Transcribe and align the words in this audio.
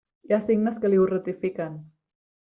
Hi 0.27 0.33
ha 0.35 0.37
signes 0.45 0.79
que 0.85 0.89
li 0.93 0.99
ho 1.01 1.05
ratifiquen. 1.11 1.77